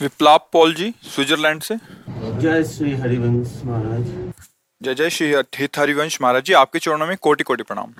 [0.00, 1.74] Biplab Paul ji Switzerland से।
[2.40, 4.34] जय श्री हरिवंश महाराज।
[4.80, 7.92] जय जय श्री हित हरिवंश महाराज जी आपके चरणों में कोटि कोटि प्रणाम।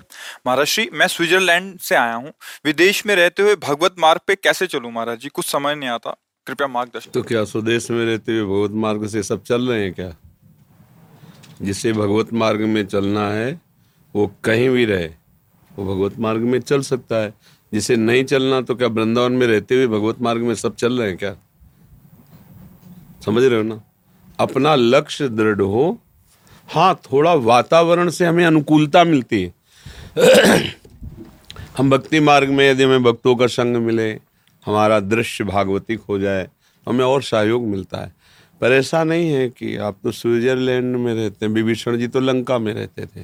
[0.47, 2.31] महाराज श्री मैं स्विट्जरलैंड से आया हूँ।
[2.65, 5.29] विदेश में रहते हुए भगवत मार्ग पे कैसे चलूँ महाराज जी?
[5.29, 6.15] कुछ समझ नहीं आता
[6.47, 9.93] कृपया मार्गदर्शन तो क्या स्वदेश में रहते हुए भगवत मार्ग से सब चल रहे हैं
[9.93, 10.13] क्या?
[11.61, 13.49] जिसे भगवत मार्ग में चलना है
[14.15, 15.07] वो कहीं भी रहे
[15.71, 17.33] वो भगवत मार्ग में चल सकता है।
[17.71, 21.07] जिसे नहीं चलना तो क्या वृंदावन में रहते हुए भगवत मार्ग में सब चल रहे
[21.07, 21.35] हैं क्या?
[23.27, 23.83] समझ रहे हो ना?
[24.39, 26.01] अपना लक्ष्य दृढ़ हो।
[26.67, 29.53] हाँ थोड़ा वातावरण से हमें अनुकूलता मिलती है।
[31.77, 34.11] हम भक्ति मार्ग में यदि हमें भक्तों का संग मिले,
[34.65, 36.47] हमारा दृश्य भागवतिक हो जाए,
[36.87, 38.13] हमें और सहयोग मिलता है।
[38.61, 42.57] पर ऐसा नहीं है कि आप तो स्विट्जरलैंड में रहते हैं, विभीषण जी तो लंका
[42.57, 43.21] में रहते थे।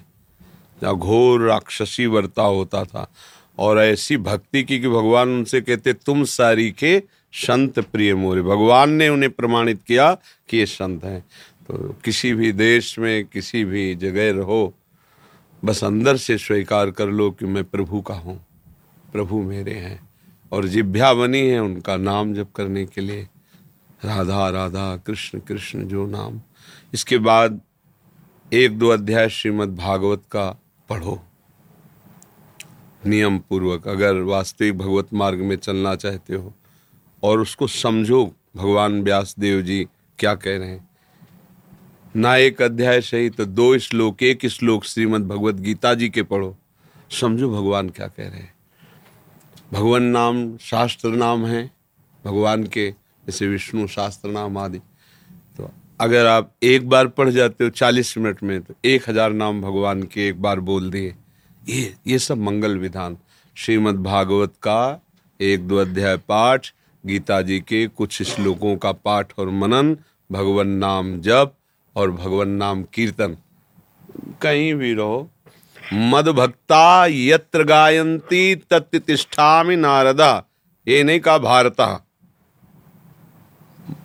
[0.81, 3.13] जहाँ घोर राक्षसी वर्ता होता था।
[3.59, 8.89] और ऐसी भक्ति की कि भगवान उनसे कहते, तुम सारी के संत प्रिय मोरे, भगवान
[8.89, 10.13] ने उन्हें प्रमाणित किया
[10.49, 11.21] कि ये संत हैं।
[11.67, 14.73] तो किसी भी देश में, किसी भी जगह रहो,
[15.63, 18.39] बस अंदर से स्वीकार कर लो कि मैं प्रभु का हूँ,
[19.11, 19.99] प्रभु मेरे हैं।
[20.51, 23.27] और जिभ्या बनी है उनका नाम जप करने के लिए,
[24.05, 26.41] राधा राधा, कृष्ण कृष्ण, जो नाम।
[26.93, 27.61] इसके बाद
[28.53, 30.49] एक दो अध्याय श्रीमद् भागवत का
[30.89, 31.21] पढ़ो।
[33.05, 36.53] नियम पूर्वक, अगर वास्तविक भगवत मार्ग में चलना चाहते हो
[37.23, 38.25] और उसको समझो
[38.55, 39.83] भगवान व्यास देव जी
[40.19, 40.87] क्या कह रहे हैं।
[42.15, 46.55] ना एक अध्याय सही तो दो श्लोक, एक श्लोक श्रीमद भगवत गीता जी के पढ़ो।
[47.11, 48.53] समझो भगवान क्या कह रहे हैं।
[49.73, 51.69] भगवान नाम शास्त्र नाम है,
[52.25, 54.79] भगवान के जैसे विष्णु शास्त्र नाम आदि।
[55.57, 55.69] तो
[55.99, 60.03] अगर आप एक बार पढ़ जाते हो चालीस मिनट में तो एक हज़ार नाम भगवान
[60.03, 61.15] के एक बार बोल दिए।
[61.61, 63.17] ये ये सब मंगल विधान।
[63.57, 65.01] श्रीमद् भागवत का
[65.39, 66.71] एक दो अध्याय पाठ
[67.05, 69.97] गीता जी के कुछ श्लोकों का पाठ और मनन,
[70.31, 71.53] भगवान नाम जप
[71.95, 73.37] और भगवान नाम कीर्तन।
[74.41, 75.31] कहीं भी रहो।
[75.93, 80.43] मद भक्ता यत्र गायंती तत् तिष्ठामि नारदा।
[80.87, 82.07] ये नहीं कहा भारता।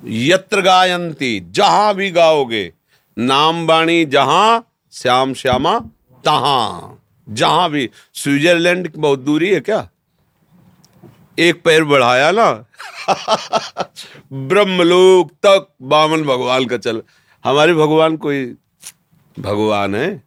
[0.05, 2.73] यत्र गायंती जहाँ भी गाओगे।
[3.19, 5.79] नाम बाणी जहाँ, श्याम श्यामा
[6.25, 6.95] तहां।
[7.35, 9.91] जहाँ भी। स्विट्जरलैंड बहुत दूरी है क्या?
[11.39, 12.53] एक पैर बढ़ाया ना,
[14.33, 17.03] ब्रह्मलोक तक बामन भगवान का चल।
[17.45, 18.55] हमारे भगवान कोई
[19.39, 20.23] भगवान है?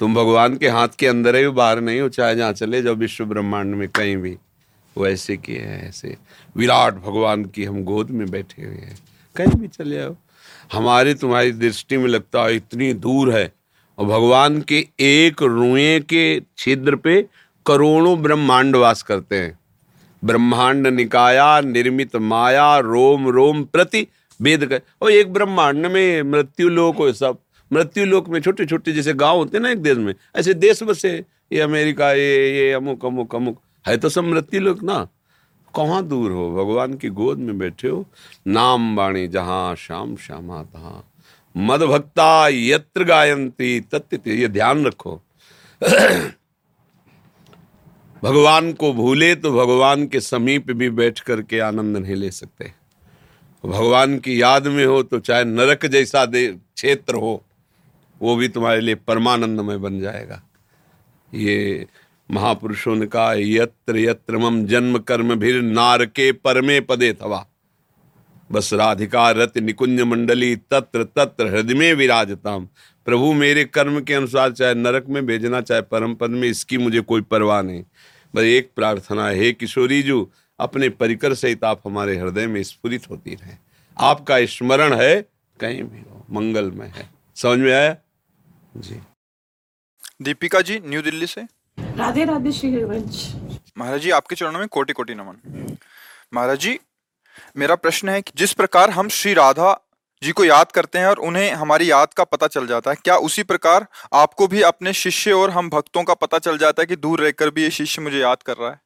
[0.00, 3.24] तुम भगवान के हाथ के अंदर है बाहर नहीं हो, चाहे जहाँ चले जाओ, विश्व
[3.24, 4.38] ब्रह्मांड में कहीं भी।
[4.96, 6.16] वो ऐसे किए हैं, ऐसे।
[6.56, 8.98] विराट भगवान की हम गोद में बैठे हुए हैं।
[9.36, 10.16] कहीं भी चले आओ।
[10.72, 13.52] हमारे तुम्हारी दृष्टि में लगता है, इतनी दूर है।
[13.98, 17.26] और भगवान के एक रुए के छिद्र पे
[17.66, 19.58] करोड़ों ब्रह्मांड वास करते हैं।
[20.24, 24.06] ब्रह्मांड निकाया, निर्मित माया, रोम रोम प्रति
[24.40, 27.38] वेद और एक ब्रह्मांड में मृत्यु लोक हो सब,
[27.72, 31.24] मृत्यु लोक में छोटे छोटे जैसे गाँव होते ना एक देश में, ऐसे देश बसे
[31.52, 35.06] ये अमेरिका, ये ये अमुक अमुक अमुक। है तो सब मृत्यु लोक ना।
[35.74, 36.50] कहाँ दूर हो?
[36.52, 38.04] भगवान की गोद में बैठे हो।
[38.46, 41.04] नाम वाणी जहाँ श्याम श्यामा तहाँ।
[41.56, 45.20] मद भक्ता यत्र गायंती तत्व ये ध्यान रखो।
[48.24, 52.72] भगवान को भूले तो भगवान के समीप भी बैठ करके आनंद नहीं ले सकते।
[53.64, 57.42] भगवान की याद में हो तो चाहे नरक जैसा दे क्षेत्र हो,
[58.20, 60.42] वो भी तुम्हारे लिए परमानंदमय बन जाएगा।
[61.30, 61.86] ये
[62.28, 67.44] महापुरुषों ने कहा, यत्र यत्र मम जन्म कर्म भीर नार के परमे पदे थवा
[68.50, 72.68] बस राधिका रत निकुंज मंडली तत्र तत्र हृदय में विराजताम।
[73.06, 77.00] प्रभु मेरे कर्म के अनुसार चाहे नरक में भेजना, चाहे परम पद में, इसकी मुझे
[77.02, 77.84] कोई परवाह नहीं।
[78.34, 83.34] बस एक प्रार्थना है किशोरी जू अपने परिकर सहित आप हमारे हृदय में स्फुरित होती
[83.34, 83.56] रहे।
[83.98, 85.22] आपका स्मरण है
[85.60, 87.96] कहीं भी हो मंगलमय है। समझ में आया?
[88.76, 89.00] जी।
[90.22, 91.42] दीपिका जी न्यू दिल्ली से?
[91.78, 93.34] राधे राधे श्री हरिवंश।
[93.78, 95.76] महाराज जी आपके चरणों में कोटि कोटि नमन।
[96.34, 96.78] महाराज जी
[97.56, 99.83] मेरा प्रश्न है कि जिस प्रकार हम श्री राधा
[100.24, 103.16] जी को याद करते हैं और उन्हें हमारी याद का पता चल जाता है। क्या
[103.22, 106.96] उसी प्रकार आपको भी अपने शिष्य और हम भक्तों का पता चल जाता है कि
[106.96, 108.80] दूर रहकर भी ये शिष्य मुझे याद कर रहा है?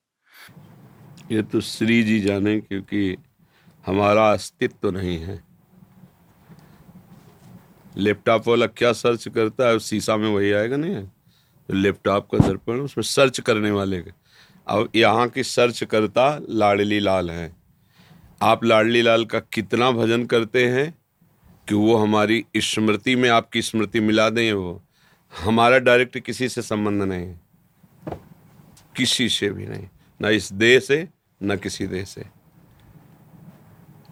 [1.32, 3.16] ये तो श्री जी जाने क्योंकि
[3.84, 5.42] हमारा अस्तित्व तो नहीं है।
[7.96, 12.38] लैपटॉप वाला क्या सर्च करता है, शीशा में वही आएगा नहीं है तो लैपटॉप का
[12.38, 14.12] दर्पण, उसमें सर्च करने वाले का।
[14.66, 17.50] अब यहाँ की सर्च करता लाडली लाल है।
[18.42, 20.97] आप लाडली लाल का कितना भजन करते हैं?
[21.68, 24.82] कि वो हमारी स्मृति में आपकी स्मृति मिला दें वो।
[25.44, 27.34] हमारा डायरेक्ट किसी से संबंध नहीं।
[28.96, 29.88] किसी से भी नहीं।
[30.20, 31.08] ना इस देश से,
[31.42, 32.20] न किसी देश से।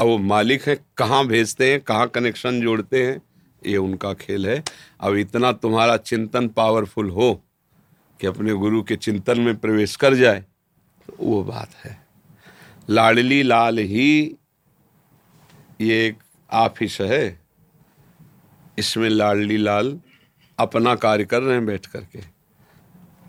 [0.01, 3.23] अब वो मालिक है, कहाँ भेजते हैं, कहाँ कनेक्शन जोड़ते हैं,
[3.67, 4.63] ये उनका खेल है।
[5.01, 7.45] अब इतना तुम्हारा चिंतन पावरफुल हो
[8.21, 10.41] कि अपने गुरु के चिंतन में प्रवेश कर जाए
[11.07, 12.07] तो वो बात है।
[12.91, 14.37] लाडली लाल ही
[15.81, 16.19] ये एक
[16.53, 17.46] ऑफ़िस है।
[18.79, 20.01] इसमें लाडली लाल
[20.59, 22.19] अपना कार्य कर रहे हैं बैठ करके।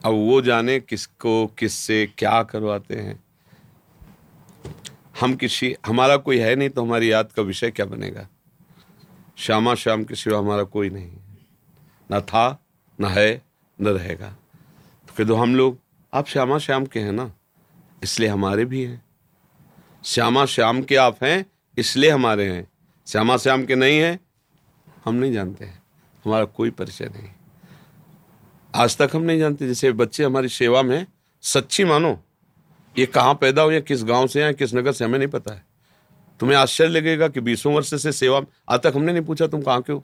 [0.05, 3.23] अब वो जाने किसको, किससे, क्या करवाते हैं।
[5.19, 8.27] हम किसी, हमारा कोई है नहीं तो हमारी याद का विषय क्या बनेगा?
[9.38, 11.11] श्यामा श्याम के सिवा हमारा कोई नहीं
[12.11, 12.63] न था,
[13.01, 13.41] न है,
[13.81, 14.29] न रहेगा।
[15.07, 15.79] तो कह दो हम लोग,
[16.13, 17.33] आप श्यामा श्याम के हैं ना,
[18.03, 19.05] इसलिए हमारे भी हैं।
[20.03, 21.45] श्यामा श्याम के आप हैं,
[21.77, 22.67] इसलिए हमारे हैं।
[23.07, 24.26] श्यामा श्याम के नहीं हैं
[25.07, 25.83] हम नहीं जानते हैं।
[26.25, 27.30] हमारा कोई परिचय नहीं।
[28.75, 31.06] आज तक हम नहीं जानते, जैसे बच्चे हमारी सेवा में
[31.42, 32.19] सच्ची मानो,
[32.98, 35.65] ये कहाँ पैदा हुए, किस गाँव से हैं किस नगर से, हमें नहीं पता है।
[36.39, 39.81] तुम्हें आश्चर्य लगेगा कि बीसों वर्ष से सेवा, आज तक हमने नहीं पूछा तुम कहाँ
[39.81, 40.04] के हो।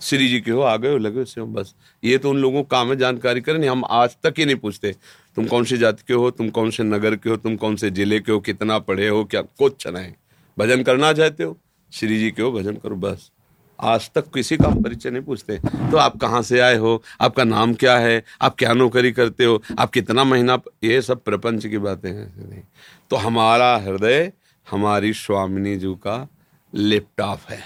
[0.00, 2.68] श्री जी के हो आ गए हो, लगे हो बस। ये तो उन लोगों को
[2.68, 4.96] काम है जानकारी करें, नहीं, हम आज तक ही नहीं पूछते।
[5.36, 7.90] तुम कौन सी जाति के हो, तुम कौन से नगर के हो, तुम कौन से
[7.90, 10.12] ज़िले के हो, कितना पढ़े हो, क्या, कुछ नहीं।
[10.58, 11.58] भजन करना चाहते हो?
[11.92, 13.30] श्री जी के हो, भजन करो, बस।
[13.78, 17.02] आज तक किसी का परिचय नहीं पूछते। तो आप कहाँ से आए हो?
[17.20, 18.22] आपका नाम क्या है?
[18.42, 19.62] आप क्या नौकरी करते हो?
[19.78, 22.68] आप कितना महीना ये सब प्रपंच की बातें हैं
[23.10, 24.32] तो हमारा हृदय
[24.66, 26.26] हमारी स्वामिनी जी का
[26.72, 27.62] लैपटॉप है।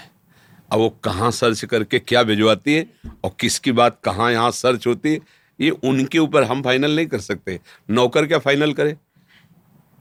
[0.71, 2.85] अब वो कहाँ सर्च करके क्या भिजवाती है
[3.23, 5.19] और किसकी बात कहाँ यहाँ सर्च होती है,
[5.59, 8.95] ये उनके ऊपर हम फाइनल नहीं कर सकते। नौकर क्या फाइनल करे?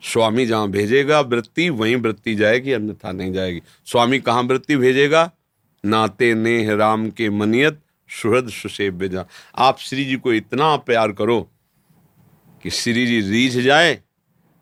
[0.02, 5.30] स्वामी जहाँ भेजेगा वृत्ति, वहीं वृत्ति जाएगी, अन्यथा नहीं जाएगी। स्वामी कहाँ वृत्ति भेजेगा?
[5.84, 11.50] नाते नेह राम के मनियत सुहृद सुसेव्य जा आप श्री जी को इतना प्यार करो
[12.62, 14.02] कि श्री जी रीझ जाए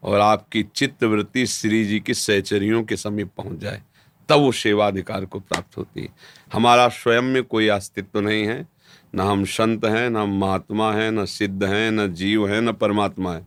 [0.02, 3.82] और आपकी चित्त वृत्ति श्री जी की सहचरियों के समीप पहुँच जाए।
[4.28, 6.08] तब वो सेवाधिकार को प्राप्त होती है।
[6.52, 8.68] हमारा स्वयं में कोई अस्तित्व नहीं है।
[9.14, 13.34] न हम संत हैं, न महात्मा हैं, न सिद्ध हैं, न जीव हैं, न परमात्मा
[13.34, 13.46] है।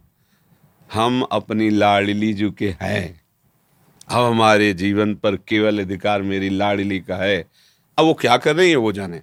[0.93, 3.18] हम अपनी लाडली जो के हैं।
[4.11, 7.39] अब हमारे जीवन पर केवल अधिकार मेरी लाडली का है।
[7.97, 9.21] अब वो क्या कर रही है वो जाने?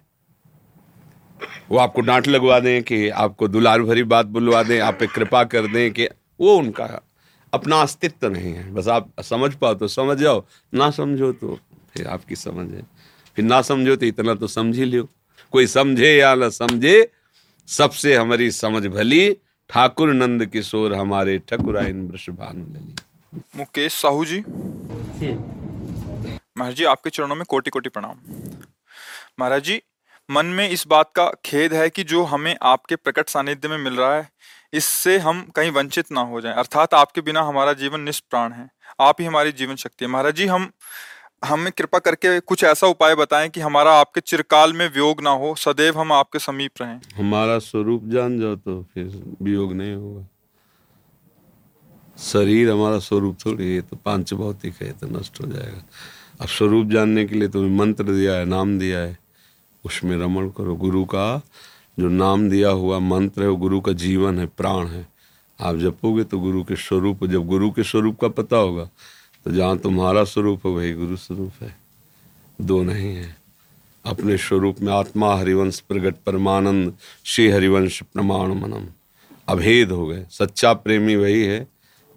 [1.70, 5.42] वो आपको डांट लगवा दें कि आपको दुलार भरी बात बुलवा दें, आप पे कृपा
[5.44, 6.08] कर दें कि
[6.40, 7.00] वो उनका
[7.52, 11.58] अपना अस्तित्व नहीं है। बस आप समझ पाओ तो समझ जाओ, ना समझो तो
[11.94, 12.82] फिर आपकी समझ है।
[13.36, 15.08] फिर ना समझो तो इतना तो समझ ही लो
[15.52, 17.10] कोई समझे या ना समझे,
[17.68, 19.30] सबसे हमारी समझ भली
[19.70, 22.94] ठाकुर नंद किशोर हमारे ठकुराइन वृषभानु लली
[23.56, 24.40] मुकेश साहू जी।
[26.58, 28.18] महाराज जी आपके चरणों में कोटि कोटि प्रणाम।
[29.40, 29.80] महाराज जी
[30.28, 33.96] मन में इस बात का खेद है कि जो हमें आपके प्रकट सानिध्य में मिल
[33.96, 34.28] रहा है
[34.72, 38.68] इससे हम कहीं वंचित ना हो जाएँ। अर्थात आपके बिना हमारा जीवन निष्प्राण है।
[39.00, 40.70] आप ही हमारी जीवन शक्ति है। महाराज जी हम
[41.44, 45.54] हमें कृपा करके कुछ ऐसा उपाय बताएँ कि हमारा आपके चिरकाल में वियोग ना हो
[45.54, 50.26] सदैव हम आपके समीप रहें। हमारा स्वरूप जान जाओ तो फिर वियोग नहीं होगा।
[52.16, 55.82] शरीर हमारा स्वरूप थोड़ी है तो पाँच भौतिक है तो नष्ट हो जाएगा।
[56.40, 59.18] अब स्वरूप जानने के लिए तुम्हें मंत्र दिया है, नाम दिया है,
[59.84, 61.42] उसमें रमण करो। गुरु का
[61.98, 65.06] जो नाम दिया हुआ मंत्र है, वो गुरु का जीवन है, प्राण है।
[65.58, 68.88] आप जपोगे तो गुरु के स्वरूप, जब गुरु के स्वरूप का पता होगा
[69.46, 71.76] तो जहाँ तुम्हारा स्वरूप है, वही गुरु स्वरूप है।
[72.58, 73.36] दो नहीं है।
[74.04, 76.92] अपने स्वरूप में आत्मा हरिवंश प्रगट परमानंद,
[77.24, 78.86] श्री हरिवंश प्रमाण मनम
[79.48, 81.66] अभेद हो गए। सच्चा प्रेमी वही है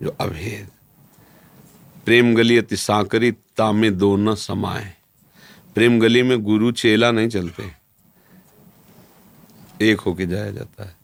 [0.03, 0.69] जो अभेद।
[2.05, 4.93] प्रेम गली अति सांकरी तामे दो न समाए
[5.75, 7.71] प्रेम गली में गुरु चेला नहीं चलते।
[9.81, 10.95] एक होके जाया जाता है।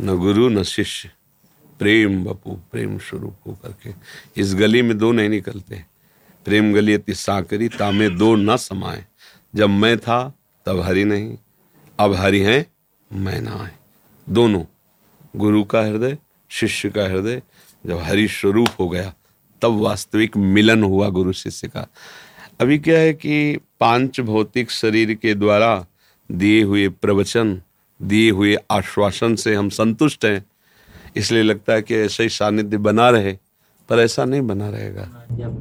[0.00, 1.10] न गुरु, न शिष्य।
[1.78, 3.94] प्रेम बपू, प्रेम स्वरूप करके।
[4.36, 5.84] इस गली में दो नहीं निकलते।
[6.44, 9.06] प्रेम गली अति सांकरी तामे दो न समाए
[9.54, 10.34] जब मैं था,
[10.66, 11.38] तब हरि नहीं।
[11.98, 12.66] अब हरि है,
[13.12, 13.78] मैं ना है
[14.28, 14.64] दोनों।
[15.36, 16.18] गुरु का हृदय,
[16.48, 17.42] शिष्य का हृदय
[17.84, 19.12] जब हरि स्वरूप हो गया
[19.62, 21.86] तब वास्तविक मिलन हुआ गुरु शिष्य का।
[22.60, 25.86] अभी क्या है कि पाँच भौतिक शरीर के द्वारा
[26.30, 27.60] दिए हुए प्रवचन
[28.00, 30.44] दिए हुए आश्वासन से हम संतुष्ट हैं।
[31.16, 33.32] इसलिए लगता है कि ऐसा ही सानिध्य बना रहे
[33.88, 35.04] पर ऐसा नहीं बना रहेगा।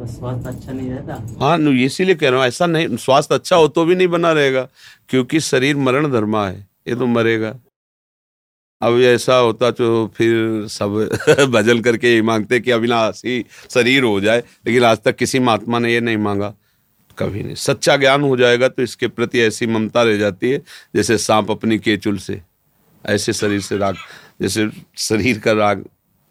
[0.08, 1.38] स्वास्थ्य अच्छा नहीं रहता?
[1.40, 4.68] हाँ इसीलिए कह रहा हूँ ऐसा नहीं स्वास्थ्य अच्छा हो तो भी नहीं बना रहेगा
[5.10, 7.56] क्योंकि शरीर मरण धर्मा है ये तो मरेगा।
[8.82, 11.10] अब ऐसा होता तो फिर सब
[11.52, 15.94] भजन करके ये मांगते कि अविनाशी शरीर हो जाए, लेकिन आज तक किसी महात्मा ने
[15.94, 16.54] ये नहीं मांगा।
[17.18, 20.62] कभी नहीं। सच्चा ज्ञान हो जाएगा तो इसके प्रति ऐसी ममता रह जाती है,
[20.96, 22.42] जैसे सांप अपनी केचुल से,
[23.06, 23.96] ऐसे शरीर से राग,
[24.42, 25.80] जैसे शरीर का राग,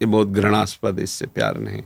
[0.01, 1.81] ये बहुत घृणास्पद इससे प्यार नहीं।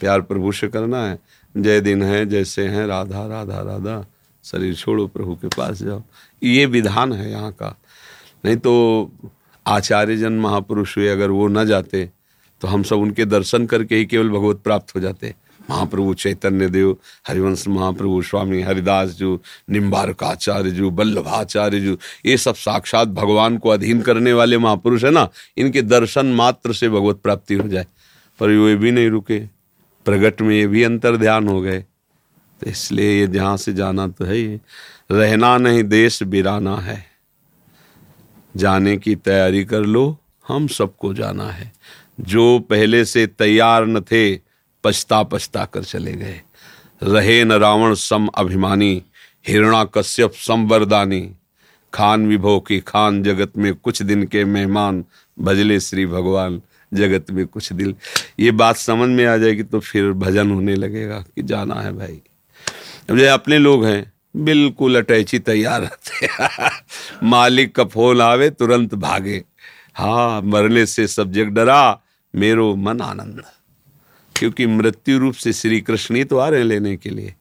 [0.00, 1.18] प्यार प्रभु से करना है,
[1.56, 4.06] जय दिन है, जैसे हैं, राधा राधा राधा,
[4.44, 6.02] शरीर छोड़ो प्रभु के पास जाओ।
[6.42, 7.76] ये विधान है यहाँ का।
[8.44, 8.72] नहीं तो
[9.68, 12.08] आचार्य जन महापुरुष हुए, अगर वो न जाते
[12.60, 15.34] तो हम सब उनके दर्शन करके ही केवल भगवत प्राप्त हो जाते।
[15.70, 16.96] महाप्रभु चैतन्य देव,
[17.28, 19.38] हरिवंश महाप्रभु, स्वामी हरिदास जी
[19.70, 21.96] निम्बारकाचार्य जी वल्लभाचार्य जी,
[22.26, 26.88] ये सब साक्षात भगवान को अधीन करने वाले महापुरुष है ना, इनके दर्शन मात्र से
[26.88, 27.86] भगवत प्राप्ति हो जाए।
[28.40, 29.38] पर ये भी नहीं रुके।
[30.06, 31.78] प्रगट में ये भी अंतर ध्यान हो गए।
[32.60, 34.58] तो इसलिए ये जहाँ से जाना तो है ही।
[35.10, 37.07] रहना नहीं, देश बिराना है।
[38.56, 41.72] जाने की तैयारी कर लो, हम सबको जाना है।
[42.20, 44.36] जो पहले से तैयार न थे
[44.84, 46.40] पछता पछता कर चले गए।
[47.02, 49.02] रहे न रावण सम अभिमानी
[49.48, 51.32] हिरणा कश्यप सम वरदानी।
[51.94, 55.04] खान विभो की खान जगत में कुछ दिन के मेहमान,
[55.38, 56.62] भजले श्री भगवान
[56.94, 57.94] जगत में कुछ दिल
[58.40, 62.20] ये बात समझ में आ जाएगी तो फिर भजन होने लगेगा कि जाना है भाई।
[63.10, 66.28] अब अपने लोग हैं। बिल्कुल अटैची तैयार रहते
[67.22, 69.44] मालिक का फ़ोन आवे, तुरंत भागे।
[69.94, 72.00] हाँ मरने से सब जग डरा।
[72.34, 73.42] मेरो मन आनंद।
[74.36, 77.34] क्योंकि मृत्यु रूप से श्री कृष्ण ही तो आ रहे लेने के लिए।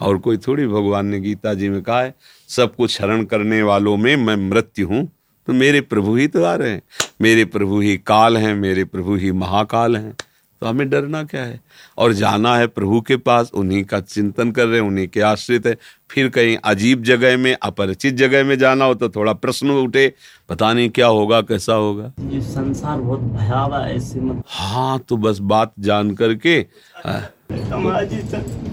[0.00, 2.14] और कोई थोड़ी भगवान ने गीता जी में कहा है,
[2.48, 5.12] सब कुछ हरण करने वालों में मैं मृत्यु हूँ
[5.46, 6.82] तो मेरे प्रभु ही तो आ रहे हैं।
[7.20, 10.16] मेरे प्रभु ही काल हैं, मेरे प्रभु ही महाकाल हैं।
[10.62, 11.60] तो हमें डरना क्या है?
[11.98, 15.66] और जाना है प्रभु के पास उन्हीं का चिंतन कर रहे हैं उन्हीं के आश्रित
[15.66, 15.76] है।
[16.10, 20.12] फिर कहीं अजीब जगह में अपरिचित जगह में जाना हो तो थोड़ा प्रश्न उठे।
[20.48, 25.16] पता नहीं क्या होगा कैसा होगा। ये संसार बहुत भयावह है इससे मत हाँ तो
[25.16, 26.56] बस बात जान करके
[27.04, 28.14] हाँ, समाज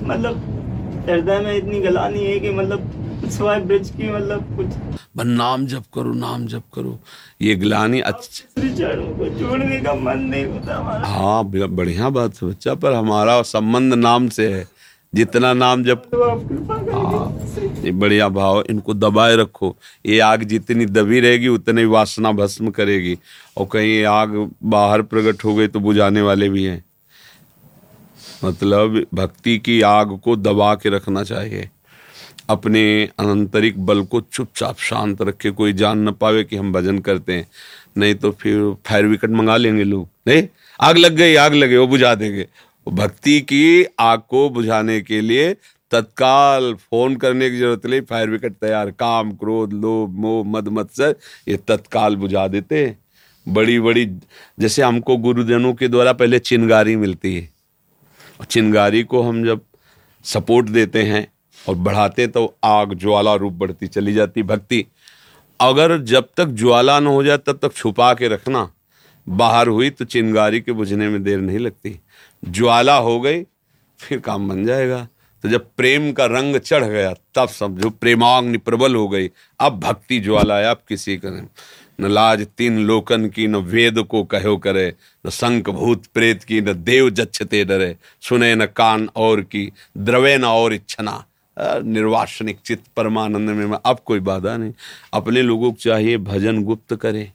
[0.04, 5.66] मतलब हृदय में इतनी गलानी है कि मतलब सिवाय ब्रिज की मतलब कुछ बस नाम
[5.68, 7.00] जप करो नाम जप करो।
[7.42, 8.64] ये ग्लानी अच्छा
[9.82, 14.68] का मन नहीं होता हाँ बढ़िया बात है बच्चा पर हमारा संबंध नाम से है।
[15.14, 16.18] जितना नाम जब तो
[16.70, 22.72] करके ये बढ़िया भाव इनको दबाए रखो। ये आग जितनी दबी रहेगी उतनी वासना भस्म
[22.72, 23.18] करेगी।
[23.58, 26.84] और कहीं ये आग बाहर प्रकट हो गई तो बुझाने वाले भी हैं।
[28.44, 31.70] मतलब भक्ति की आग को दबा के रखना चाहिए।
[32.50, 37.34] अपने आंतरिक बल को चुपचाप शांत रखे कोई जान न पावे कि हम भजन करते
[37.34, 37.48] हैं।
[37.98, 40.48] नहीं तो फिर फायर विकेट मंगा लेंगे लोग। नहीं,
[40.82, 42.48] आग लग गई, आग लगे, वो बुझा देंगे।
[42.88, 45.54] भक्ति की आग को बुझाने के लिए
[45.92, 51.16] तत्काल फ़ोन करने की ज़रूरत नहीं, फायर विकेट तैयार, काम, क्रोध, लोभ, मोह, मद, मत्सर,
[51.48, 53.00] ये तत्काल बुझा देते हैं।
[53.48, 54.06] बड़ी बड़ी
[54.60, 57.50] जैसे हमको गुरुजनों के द्वारा पहले चिनगारी मिलती है।
[58.50, 59.62] चिनगारी को हम जब
[60.24, 61.28] सपोर्ट देते हैं
[61.68, 64.86] और बढ़ाते तो आग, ज्वाला रूप बढ़ती चली जाती भक्ति।
[65.62, 68.72] अगर जब तक ज्वाला न हो जाए, तब तक छुपा के रखना।
[69.30, 72.00] बाहर हुई तो चिंगारी के बुझने में देर नहीं लगती।
[72.46, 73.44] ज्वाला हो गई,
[74.00, 75.08] फिर काम बन जाएगा।
[75.44, 79.30] तो जब प्रेम का रंग चढ़ गया, तब समझो प्रेमाग्नि प्रबल हो गई।
[79.60, 81.48] अब भक्ति ज्वाला है, अब किसी का
[82.02, 84.96] न लाज तीन लोकन की, न वेद को कहो करे।
[85.28, 90.38] न संक भूत प्रेत की, न देव जच्छते डरे। सुने न कान और की, द्रवे
[90.38, 91.26] न और इच्छना।
[91.58, 94.74] निर्वासनिक चित्त परमानंद में अब कोई बाधा नहीं।
[95.14, 97.32] अपने लोगों को चाहिए भजन गुप्त करे।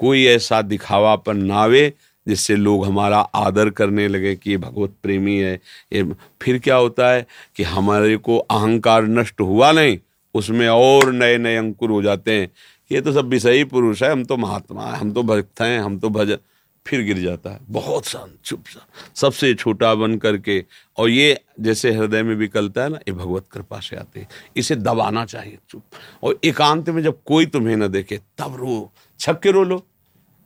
[0.00, 1.92] कोई ऐसा दिखावा पर नावे
[2.26, 5.54] जिससे लोग हमारा आदर करने लगे कि ये भगवत प्रेमी है।
[5.92, 6.02] ये
[6.42, 9.98] फिर क्या होता है कि हमारे को अहंकार नष्ट हुआ नहीं,
[10.34, 12.48] उसमें और नए नए अंकुर हो जाते हैं।
[12.90, 15.98] ये तो सब विषयी पुरुष है, हम तो महात्मा है, हम तो भक्त हैं, हम
[15.98, 16.38] तो भजन
[16.86, 20.64] फिर गिर जाता है। बहुत शांत, चुप सा। सबसे छोटा बन करके,
[20.98, 24.76] और ये जैसे हृदय में विकलता है ना, ये भगवत कृपा से आते हैं। इसे
[24.76, 25.82] दबाना चाहिए, चुप।
[26.22, 29.86] और एकांत में जब कोई तुम्हें ना देखे, तब रो, छक के रो लो।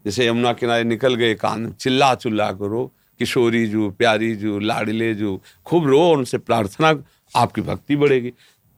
[0.04, 5.40] जैसे यमुना किनारे निकल गए, कान चिल्ला चिल्ला करो किशोरी जू, प्यारी जू, लाडले जू,
[5.66, 7.04] खूब रो उनसे प्रार्थना,
[7.37, 8.33] आपकी भक्ति बढ़ेगी।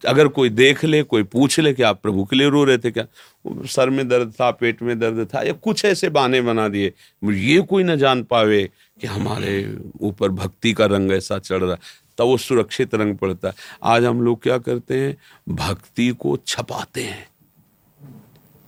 [0.04, 2.90] अगर कोई देख ले, कोई पूछ ले कि आप प्रभु के लिए रो रहे थे
[2.90, 3.04] क्या?
[3.46, 6.92] सर में दर्द था, पेट में दर्द था, या कुछ ऐसे बहाने बना दिए
[7.24, 11.76] ये कोई ना जान पावे कि हमारे ऊपर भक्ति का रंग ऐसा चढ़ रहा,
[12.18, 15.16] तब वो सुरक्षित रंग पड़ता है। आज हम लोग क्या करते हैं?
[15.48, 17.28] भक्ति को छपाते हैं।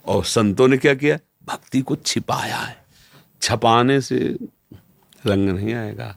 [0.07, 1.19] और संतों ने क्या किया?
[1.45, 2.77] भक्ति को छिपाया है।
[3.43, 4.19] छपाने से
[5.25, 6.17] रंग नहीं आएगा,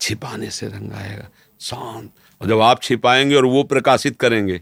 [0.00, 1.28] छिपाने से रंग आएगा।
[1.60, 2.10] शांत
[2.40, 4.60] और जब आप छिपाएँगे और वो प्रकाशित करेंगे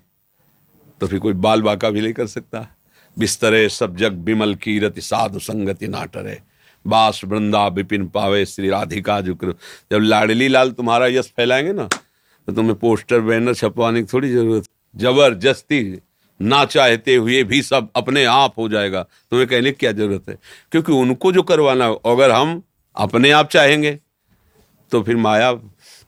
[1.01, 2.67] तो फिर कोई बाल बाका भी नहीं कर सकता।
[3.17, 6.39] बिस्तरे सब जग बिमल कीरति साधु संगति नाटरे।
[6.85, 9.55] बास वृंदा विपिन पावे श्री राधिका जुक्र।
[9.93, 11.89] जब लाडली लाल तुम्हारा यश फैलाएँगे ना
[12.49, 15.99] तो तुम्हें पोस्टर, बैनर छपवाने की थोड़ी ज़रूरत। ज़बरदस्ती
[16.41, 20.39] ना चाहते हुए भी सब अपने आप हो जाएगा। तुम्हें कहने की क्या ज़रूरत है?
[20.73, 22.63] क्योंकि उनको जो करवाना अगर हम
[22.97, 23.99] अपने आप चाहेंगे
[24.93, 25.53] तो फिर माया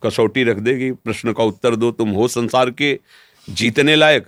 [0.02, 2.98] कसौटी रख देगी, प्रश्न का उत्तर दो, तुम हो संसार के
[3.48, 4.26] जीतने लायक।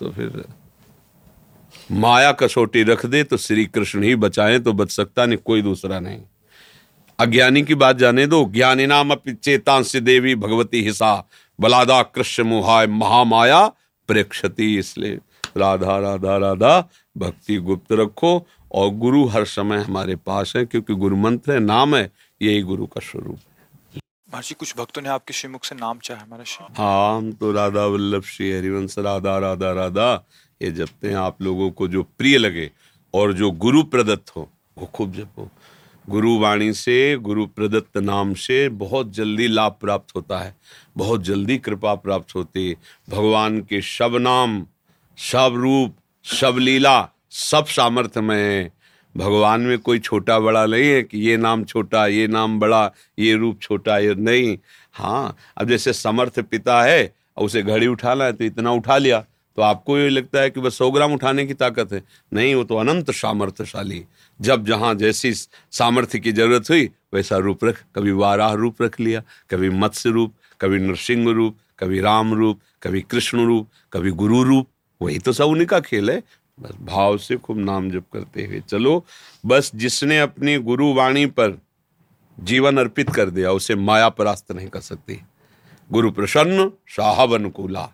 [0.00, 0.44] तो फिर
[1.92, 6.00] माया कसौटी रख दे तो श्री कृष्ण ही बचाएँ तो बच सकता नहीं, कोई दूसरा
[6.00, 6.20] नहीं।
[7.18, 13.66] अज्ञानी की बात जाने दो, ज्ञानी नाम चेतांश देवी, भगवती हिसा, बलादा कृष्ण मोहाय, महामाया,
[14.08, 15.18] प्रेक्षति इसलिए।
[15.56, 21.16] राधा राधा राधा, भक्ति गुप्त रखो, और गुरु हर समय हमारे पास है, क्योंकि गुरु
[21.16, 22.10] मंत्र है, नाम है
[22.42, 23.38] यही गुरु का स्वरूप।
[24.34, 28.22] महर्षि कुछ भक्तों ने आपके श्रीमुख से नाम चाहे महर्षि हाँ हम तो राधा वल्लभ
[28.22, 30.26] श्री हरिवंश राधा राधा राधा
[30.62, 32.70] ये जपते हैं आप लोगों को जो प्रिय लगे
[33.14, 35.48] और जो गुरु प्रदत्त हो। वो खूब जपो।
[36.10, 40.54] गुरु वाणी से गुरु प्रदत्त नाम से बहुत जल्दी लाभ प्राप्त होता है।
[40.96, 42.76] बहुत जल्दी कृपा प्राप्त होती है।
[43.10, 44.66] भगवान के शब नाम
[45.18, 48.72] सब रूप सब लीला सब सामर्थ्य में है।
[49.14, 53.34] भगवान में कोई छोटा बड़ा नहीं है कि ये नाम छोटा, ये नाम बड़ा, ये
[53.34, 54.56] रूप छोटा, ये नहीं।
[54.94, 59.24] हाँ अब जैसे समर्थ पिता है और उसे घड़ी उठाना है तो इतना उठा लिया
[59.58, 62.62] तो आपको ये लगता है कि बस सौ ग्राम उठाने की ताकत है। नहीं, वो
[62.64, 64.02] तो अनंत सामर्थ्यशाली।
[64.40, 69.22] जब जहाँ जैसी सामर्थ्य की ज़रूरत हुई, वैसा रूप रख, कभी वाराह रूप रख लिया,
[69.50, 74.68] कभी मत्स्य रूप, कभी नृसिंह रूप, कभी राम रूप, कभी कृष्ण रूप, कभी गुरु रूप।
[75.00, 76.22] वही तो सब उन्हीं का खेल है।
[76.60, 79.04] बस भाव से खूब नाम जप करते हुए, चलो,
[79.46, 81.62] बस जिसने अपनी गुरु वाणी पर
[82.40, 85.20] जीवन अर्पित कर दिया, उसे माया परास्त नहीं कर सकती।
[85.92, 87.90] गुरु प्रसन्न साहब अनुकूला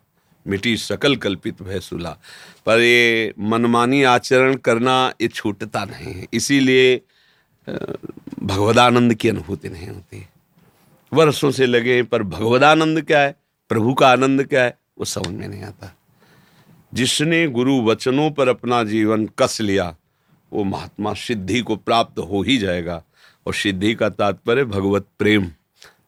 [0.47, 2.17] मिटी सकल कल्पित भय सुला।
[2.67, 7.01] पर ये मनमानी आचरण करना, ये छूटता नहीं है। इसीलिए
[8.43, 10.27] भगवदानंद की अनुभूति नहीं होती।
[11.13, 13.37] वर्षों से लगे पर भगवदानंद क्या है?
[13.69, 14.79] प्रभु का आनंद क्या है?
[14.99, 15.97] वो समझ में नहीं आता।
[16.95, 19.97] जिसने गुरु वचनों पर अपना जीवन कस लिया,
[20.53, 23.05] वो महात्मा सिद्धि को प्राप्त हो ही जाएगा।
[23.47, 25.51] और सिद्धि का तात्पर्य, भगवत प्रेम।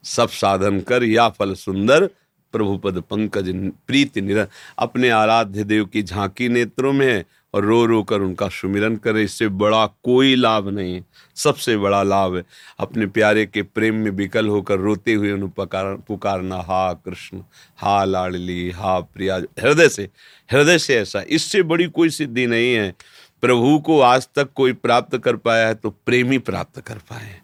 [0.04, 2.06] सब साधन कर या फल सुंदर,
[2.52, 8.20] प्रभुपद पंकज प्रीति निर अपने आराध्य देव की झांकी नेत्रों में और रो रो कर
[8.20, 11.02] उनका सुमिरन करे, इससे बड़ा कोई लाभ नहीं
[11.36, 12.44] सबसे बड़ा लाभ है,
[12.80, 17.42] अपने प्यारे के प्रेम में विकल होकर रोते हुए उन्हें पकार, पुकारना, हा कृष्ण,
[17.78, 20.08] हा लाडली, हा प्रिया, हृदय से
[20.50, 22.94] हृदय से ऐसा, इससे बड़ी कोई सिद्धि नहीं है।
[23.42, 27.40] प्रभु को आज तक कोई प्राप्त कर पाया है तो प्रेमी प्राप्त कर पाए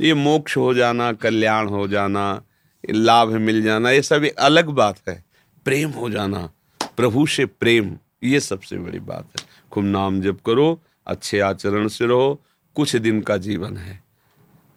[0.00, 2.42] ये मोक्ष हो जाना, कल्याण हो जाना,
[2.84, 5.22] लाभ मिल जाना, ये सब अलग बात है।
[5.66, 6.48] प्रेम हो जाना,
[6.96, 12.06] प्रभु से प्रेम ये सबसे बड़ी बात है। खूब नाम जप करो, अच्छे आचरण से
[12.06, 12.40] रहो,
[12.74, 14.02] कुछ दिन का जीवन है।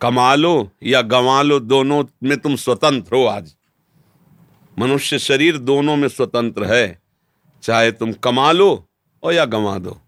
[0.01, 3.55] कमा लो या गंवा लो दोनों में तुम स्वतंत्र हो आज।
[4.79, 7.01] मनुष्य शरीर दोनों में स्वतंत्र है।
[7.63, 8.89] चाहे तुम कमा लो
[9.23, 10.01] और या गंवा दो।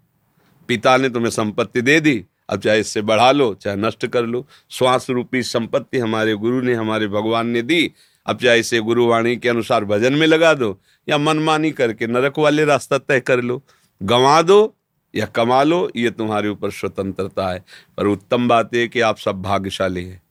[0.68, 4.48] पिता ने तुम्हें संपत्ति दे दी, अब चाहे इससे बढ़ा लो, चाहे नष्ट कर लो।
[4.70, 7.92] श्वास रूपी संपत्ति हमारे गुरु ने, हमारे भगवान ने दी,
[8.26, 12.66] अब चाहे इसे गुरुवाणी के अनुसार भजन में लगा दो। या मनमानी करके नरक वाले
[12.66, 13.64] रास्ता तय कर लो।
[14.04, 14.76] गंवा दो
[15.16, 17.66] या कमा लो, ये तुम्हारे ऊपर स्वतंत्रता है।
[17.98, 20.22] पर उत्तम बात यह कि आप सब भाग्यशाली हैं।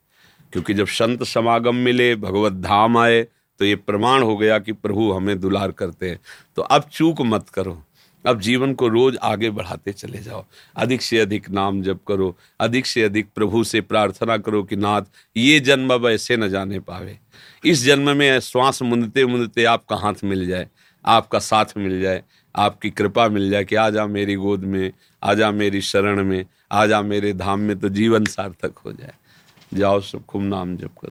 [0.52, 3.26] क्योंकि जब संत समागम मिले, भगवत धाम आए
[3.58, 6.20] तो ये प्रमाण हो गया कि प्रभु हमें दुलार करते हैं।
[6.56, 7.82] तो अब चूक मत करो।
[8.26, 10.44] अब जीवन को रोज आगे बढ़ाते चले जाओ।
[10.76, 15.02] अधिक से अधिक नाम जप करो। अधिक से अधिक प्रभु से प्रार्थना करो कि नाथ,
[15.36, 17.18] ये जन्म अब ऐसे न जाने पावे।
[17.66, 20.68] इस जन्म में श्वास मुंदते मुंदते आपका हाथ मिल जाए,
[21.04, 22.22] आपका साथ मिल जाए,
[22.54, 26.44] आपकी कृपा मिल जाए कि आ जा मेरी गोद में, आ जा मेरी शरण में,
[26.72, 29.14] आ जा मेरे धाम में तो जीवन सार्थक हो जाए।
[29.74, 31.10] जाओ सब खूब नाम जप करो।